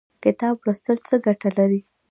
[0.23, 1.81] کتاب لوستل څه ګټه لري؟